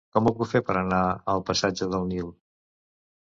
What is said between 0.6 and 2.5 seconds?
per anar al passatge del Nil?